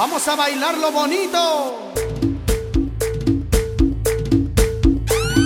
Vamos 0.00 0.26
a 0.28 0.34
bailar 0.34 0.78
lo 0.78 0.90
bonito. 0.90 1.92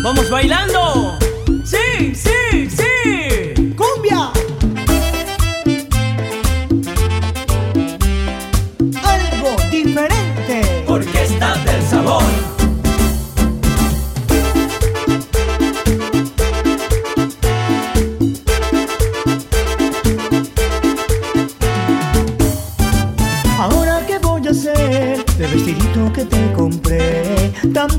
Vamos 0.01 0.31
bailando. 0.31 1.19
Sí, 1.65 2.15
sí, 2.15 2.34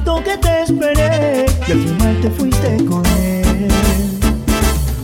que 0.05 0.37
te 0.37 0.61
esperé 0.61 1.45
y 1.67 1.71
al 1.71 1.79
final 1.79 2.21
te 2.21 2.29
fuiste 2.29 2.85
con 2.85 3.03
él. 3.05 3.67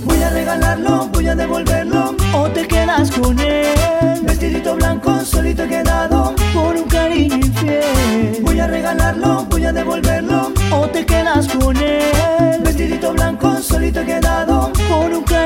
Voy 0.06 0.22
a 0.22 0.30
regalarlo, 0.30 1.08
voy 1.12 1.28
a 1.28 1.36
devolverlo 1.36 2.16
o 2.34 2.50
te 2.50 2.68
quedas 2.68 3.10
con 3.10 3.40
él. 3.40 4.22
Vestidito 4.22 4.76
blanco, 4.76 5.20
solito 5.22 5.64
he 5.64 5.68
quedado 5.68 6.36
por 6.54 6.76
un 6.76 6.88
cariño 6.88 7.36
infiel. 7.36 8.42
Voy 8.44 8.60
a 8.60 8.68
regalarlo, 8.68 9.46
voy 9.50 9.66
a 9.66 9.74
devolverlo 9.74 10.52
o 10.72 10.88
te 10.88 11.04
quedas 11.04 11.48
con 11.48 11.76
él. 11.78 12.62
Vestidito 12.64 13.14
blanco, 13.14 13.58
solito 13.60 14.02
he 14.02 14.06
quedado 14.06 14.72
por 14.88 15.12
un 15.12 15.24
cariño 15.24 15.41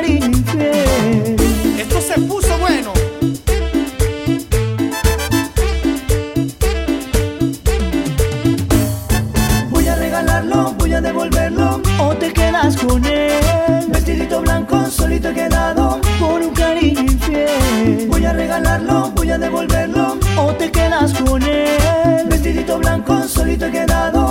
o 20.38 20.54
te 20.54 20.72
quedas 20.72 21.14
con 21.14 21.42
él. 21.44 22.28
Vestidito 22.28 22.78
blanco, 22.80 23.22
solito 23.28 23.66
he 23.66 23.72
quedado 23.72 24.25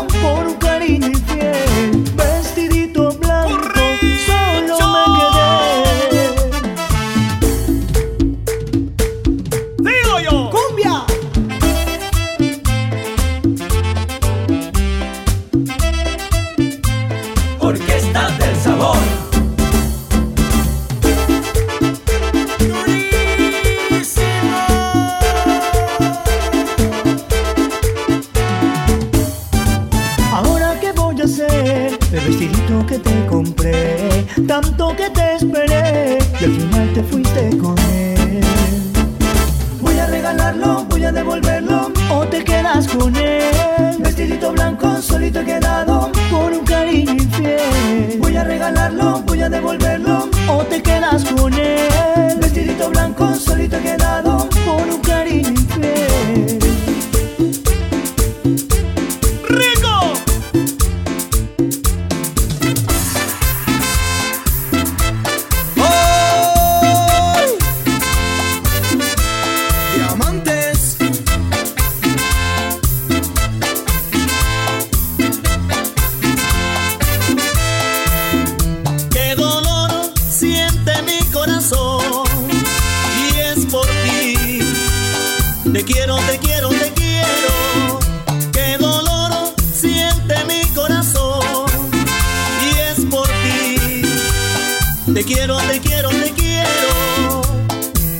Te 95.14 95.23
quiero, 95.23 95.57
te 95.58 95.80
quiero, 95.80 96.08
te 96.08 96.33
quiero. 96.33 97.42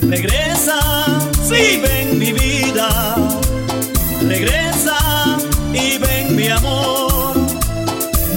Regresa, 0.03 0.79
sí, 1.45 1.81
ven 1.81 2.17
mi 2.17 2.31
vida. 2.31 3.15
Regresa 4.21 4.97
y 5.73 5.97
ven 5.97 6.37
mi 6.37 6.47
amor. 6.47 7.35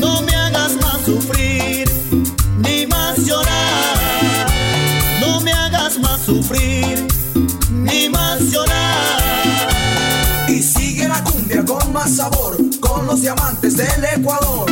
No 0.00 0.22
me 0.22 0.34
hagas 0.34 0.72
más 0.82 1.02
sufrir 1.06 1.88
ni 2.58 2.84
más 2.88 3.18
llorar. 3.18 4.48
No 5.20 5.40
me 5.40 5.52
hagas 5.52 5.96
más 6.00 6.20
sufrir 6.22 7.06
ni 7.70 8.08
más 8.08 8.40
llorar. 8.40 9.68
Y 10.48 10.64
sigue 10.64 11.06
la 11.06 11.22
cumbia 11.22 11.64
con 11.64 11.92
más 11.92 12.16
sabor, 12.16 12.56
con 12.80 13.06
los 13.06 13.20
diamantes 13.20 13.76
del 13.76 14.04
Ecuador. 14.16 14.67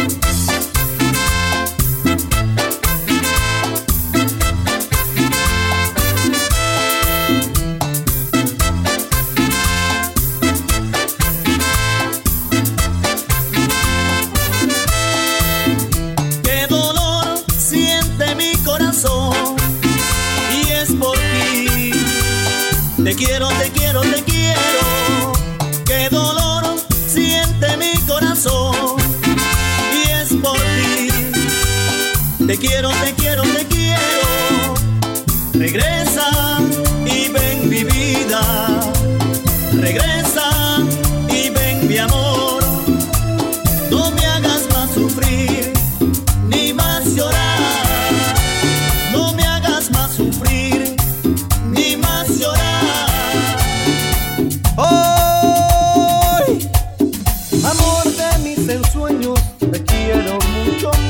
Ensueños, 59.27 59.59
te 59.59 59.85
quiero 59.85 60.39
mucho. 60.65 61.06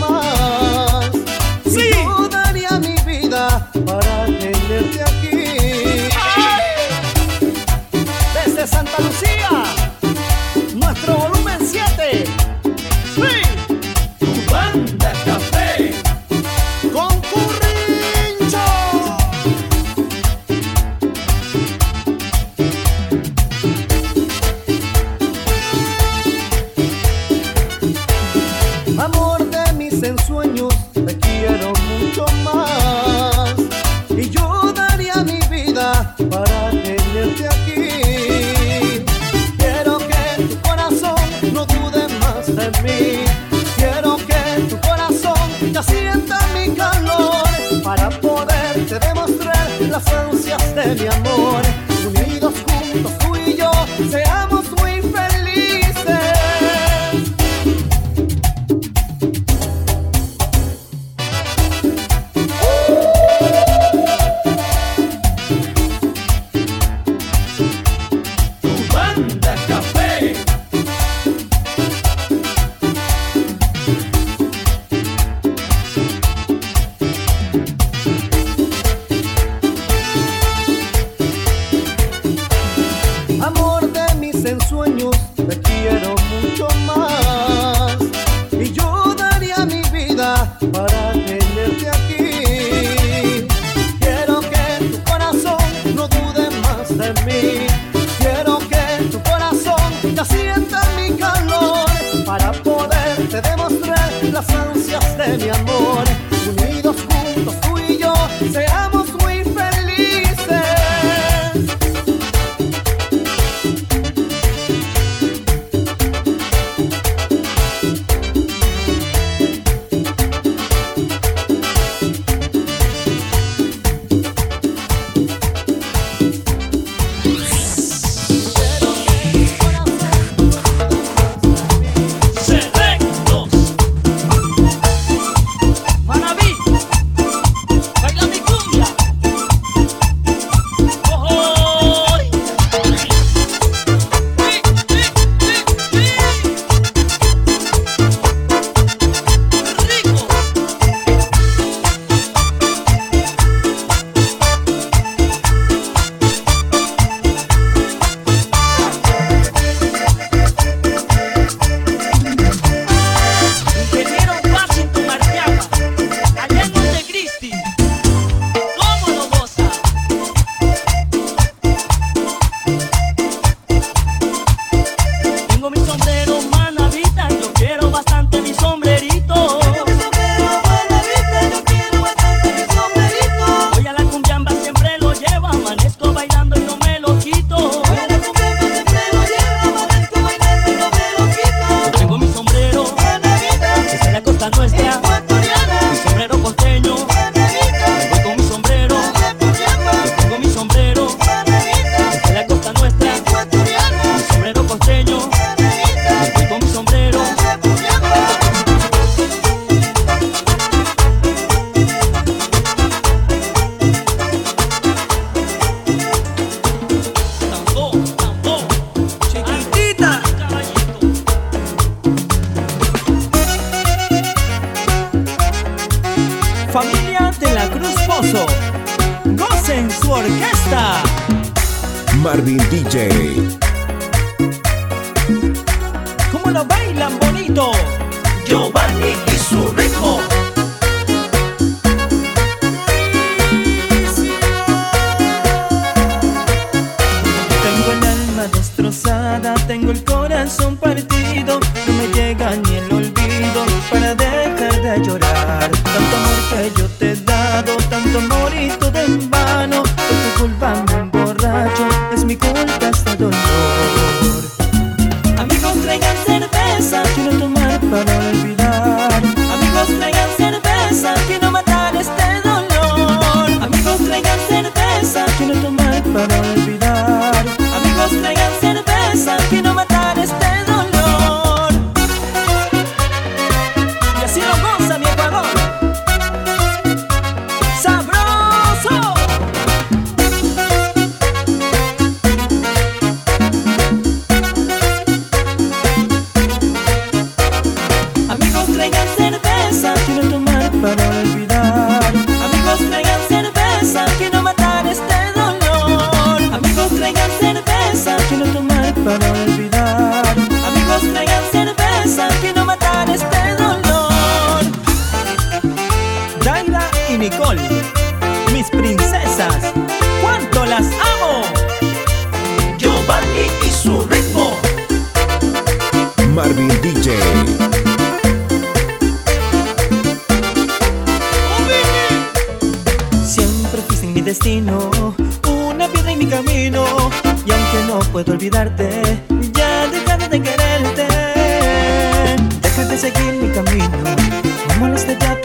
De 84.46 84.54
mis 84.54 84.62
ensueños, 84.62 85.16
te 85.34 85.60
quiero 85.60 86.14
mucho 86.40 86.68
más. 86.86 87.15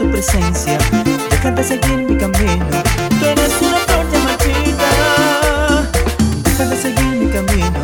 tu 0.02 0.10
presencia. 0.10 0.78
Déjate 1.30 1.62
seguir 1.62 1.98
mi 2.08 2.16
camino. 2.16 2.66
Tú 3.20 3.26
eres 3.26 3.52
una 3.60 3.78
flor 3.86 4.10
de 4.10 4.18
marchita. 4.18 4.90
Déjate 6.44 6.76
seguir 6.76 7.16
mi 7.20 7.30
camino. 7.30 7.80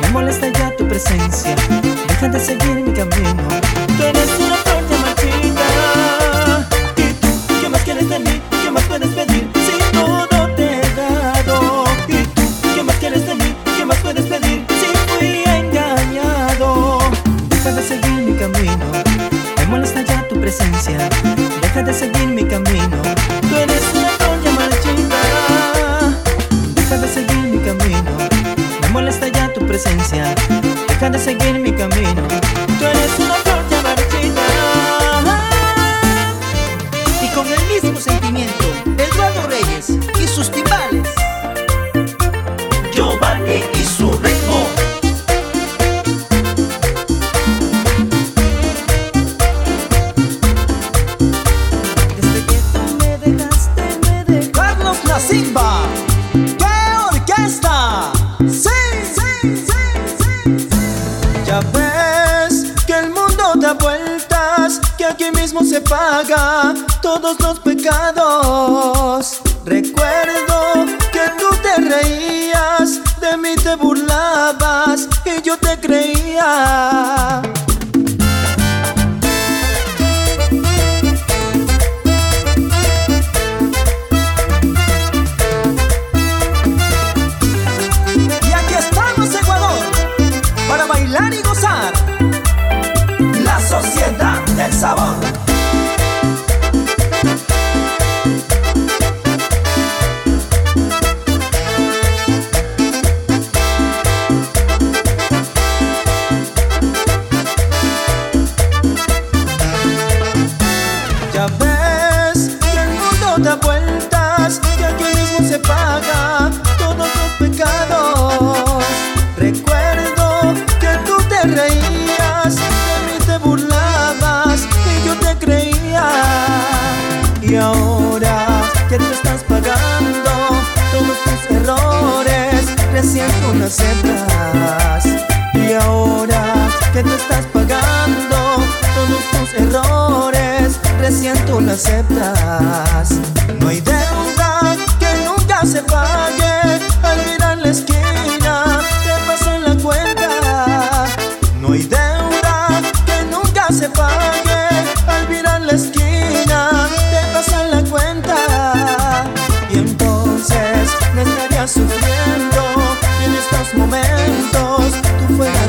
Me 0.00 0.08
molesta 0.10 0.48
ya 0.48 0.74
tu 0.76 0.86
presencia. 0.88 1.54
Déjate 2.08 2.40
seguir 2.40 2.82
mi 2.84 2.92
camino. 2.92 3.63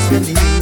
Feliz. 0.09 0.54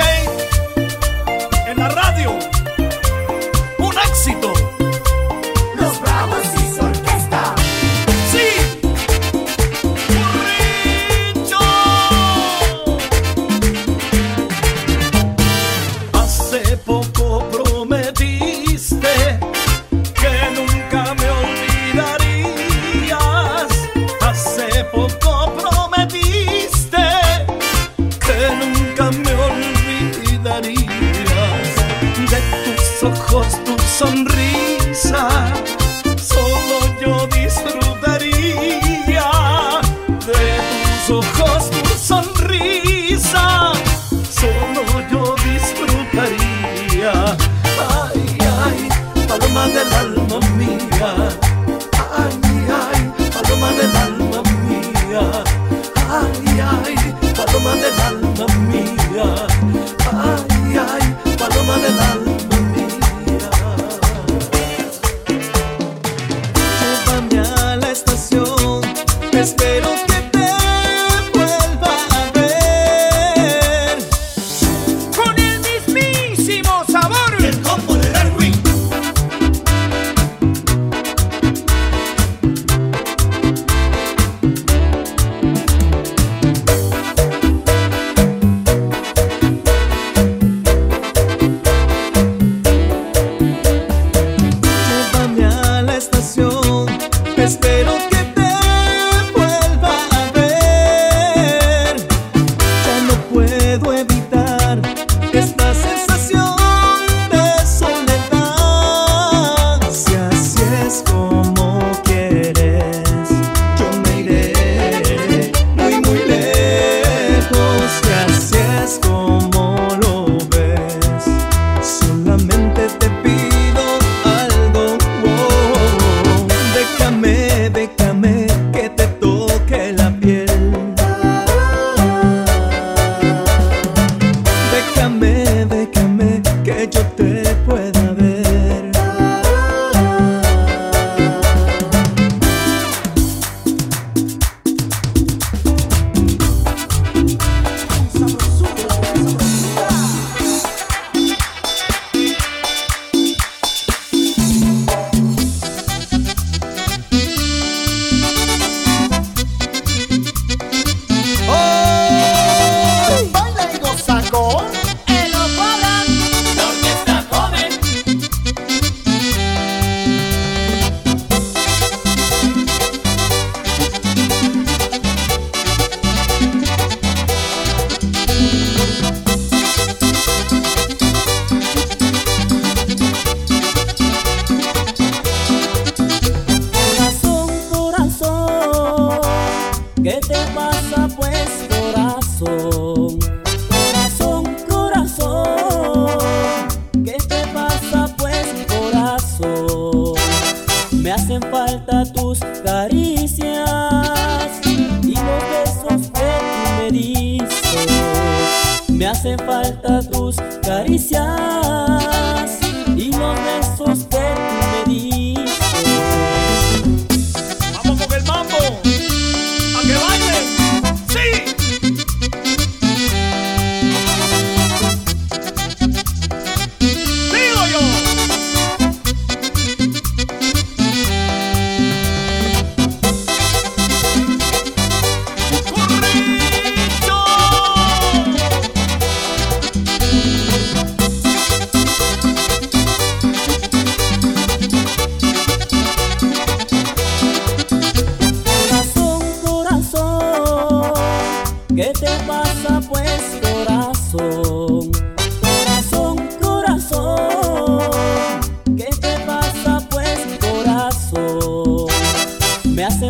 Jane. 0.00 0.49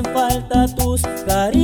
falta 0.03 0.67
tus 0.69 1.03
caricias. 1.27 1.60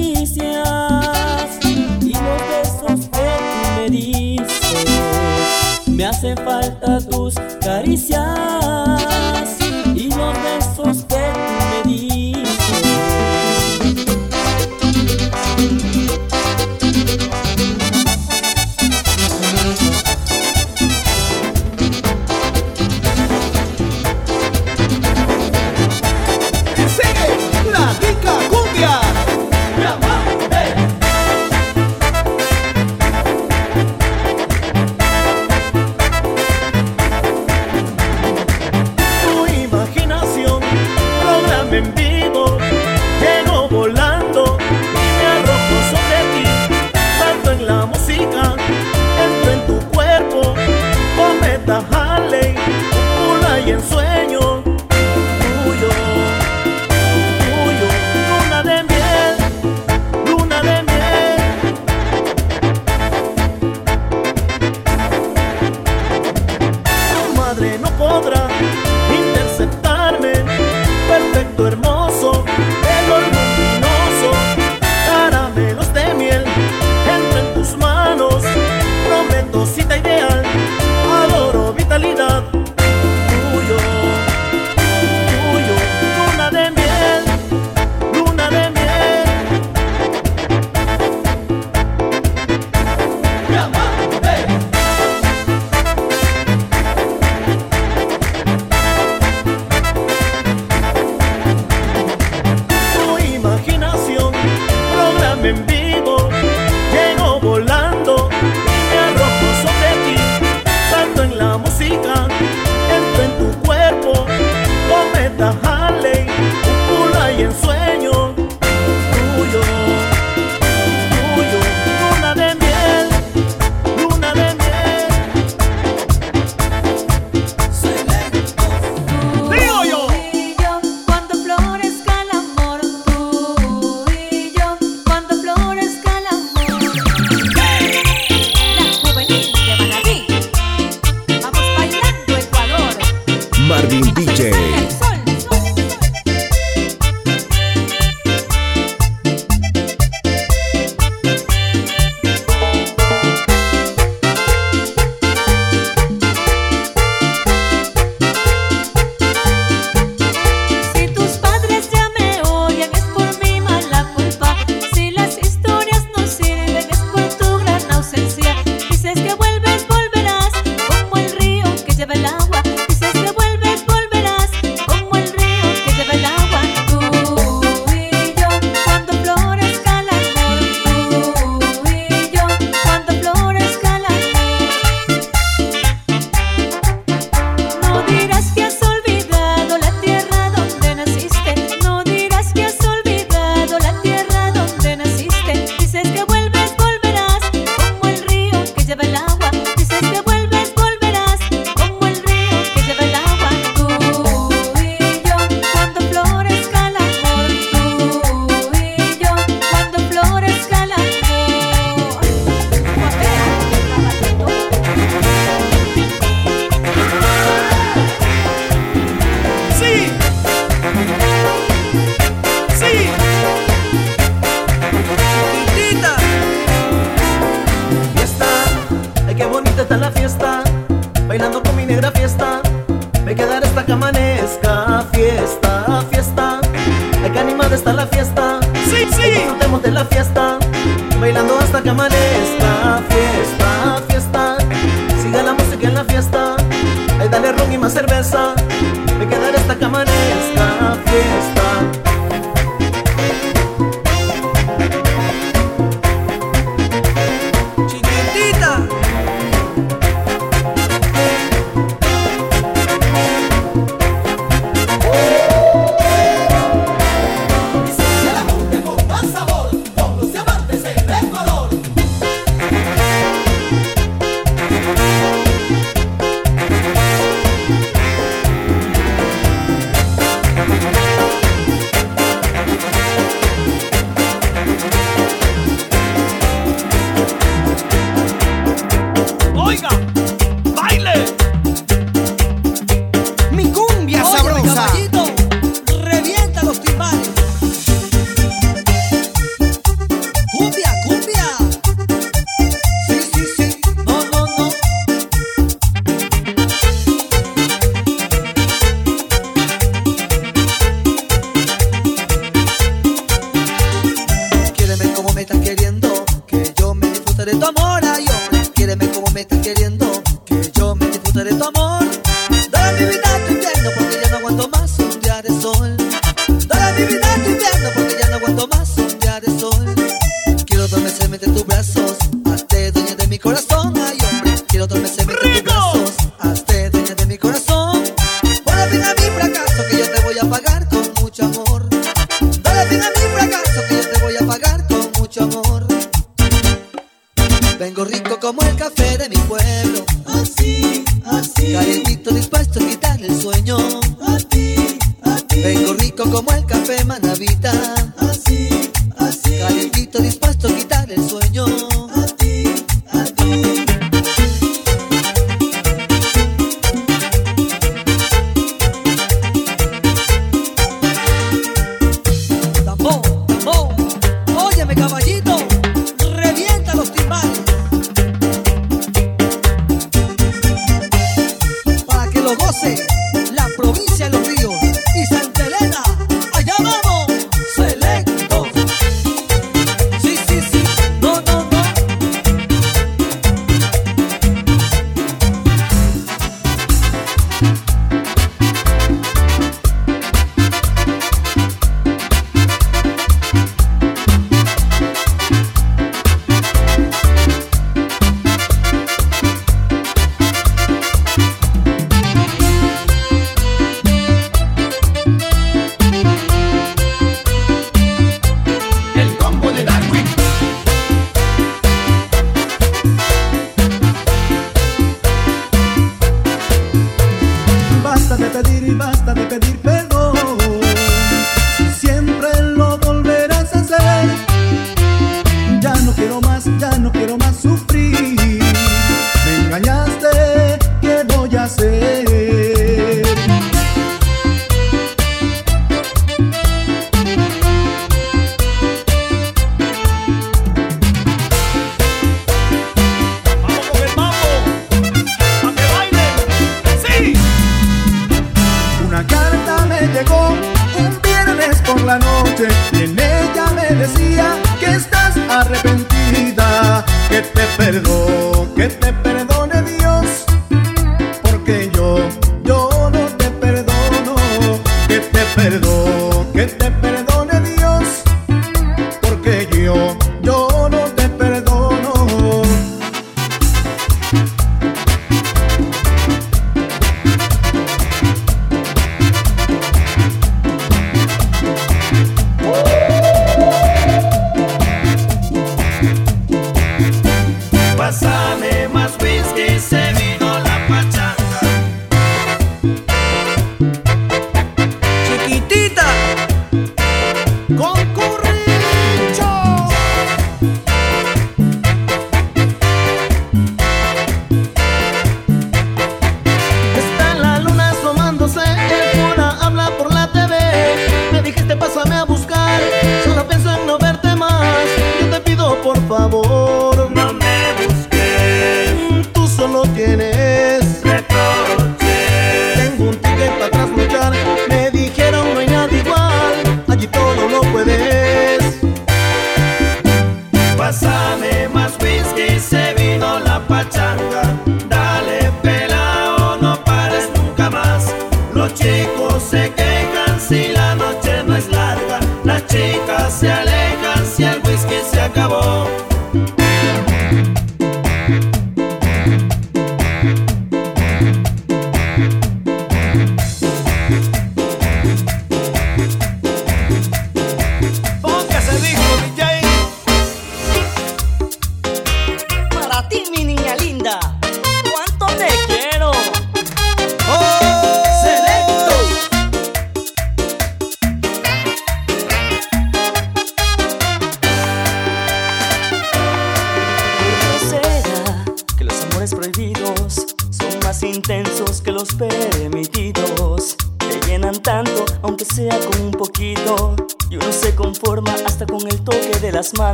como 348.47 348.63
el 348.63 348.77
café 348.77 349.19
de 349.19 349.29
mi 349.29 349.37
pueblo. 349.49 350.05
Así, 350.27 351.05
así. 351.25 351.73
Calentito 351.73 352.31
dispuesto 352.31 352.79
a 352.79 352.87
quitar 352.87 353.21
el 353.21 353.41
sueño. 353.41 353.77
A 354.23 354.39
ti, 354.39 354.97
a 355.23 355.37
ti. 355.49 355.63
Vengo 355.63 355.95
rico 355.95 356.31
como 356.31 356.53
el 356.53 356.65
café 356.65 357.05
manavita. 357.05 357.96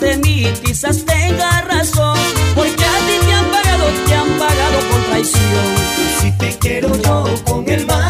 de 0.00 0.16
mí, 0.18 0.44
quizás 0.64 1.04
tenga 1.04 1.62
razón, 1.62 2.18
porque 2.54 2.84
a 2.84 2.98
ti 3.06 3.26
te 3.26 3.32
han 3.32 3.50
pagado, 3.50 3.84
te 4.06 4.14
han 4.14 4.28
pagado 4.38 4.78
por 4.90 5.00
traición. 5.10 5.64
Si 6.20 6.32
te 6.32 6.58
quiero 6.58 6.94
yo 7.02 7.24
con 7.44 7.68
el 7.68 7.86
mal. 7.86 8.07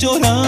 llorar. 0.00 0.39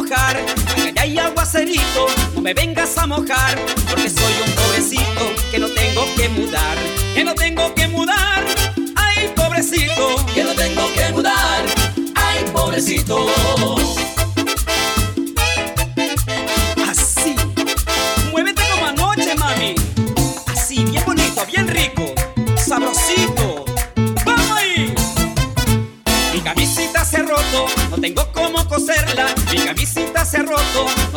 mojar, 0.00 0.40
porque 0.76 1.00
hay 1.00 1.18
aguacerito, 1.18 2.06
no 2.34 2.40
me 2.40 2.54
vengas 2.54 2.96
a 2.96 3.06
mojar, 3.06 3.58
porque 3.88 4.08
soy 4.08 4.32
un 4.46 4.52
pobrecito 4.54 5.34
que 5.50 5.58
no 5.58 5.68
tengo 5.68 6.04
que 6.16 6.28
mudar, 6.28 6.76
que 7.14 7.24
no 7.24 7.34
tengo 7.34 7.74
que 7.74 7.86
mudar, 7.88 8.44
ay 8.96 9.30
pobrecito, 9.36 10.24
que 10.34 10.44
no 10.44 10.54
tengo 10.54 10.92
que 10.94 11.12
mudar, 11.12 11.64
ay 12.14 12.44
pobrecito. 12.52 13.26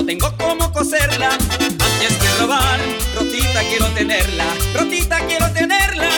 tengo 0.05 0.33
cómo 0.37 0.71
coserla. 0.71 1.29
Antes 1.31 2.17
que 2.17 2.39
robar, 2.39 2.79
rotita 3.15 3.61
quiero 3.69 3.85
tenerla, 3.87 4.45
rotita 4.73 5.19
quiero 5.27 5.49
tenerla. 5.51 6.09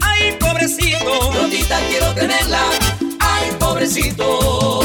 Ay, 0.00 0.36
pobrecito, 0.38 1.32
rotita 1.32 1.78
quiero 1.88 2.12
tenerla. 2.14 2.62
Ay, 3.20 3.50
pobrecito. 3.58 4.83